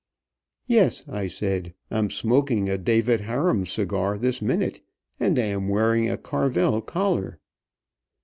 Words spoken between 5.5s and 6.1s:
wearing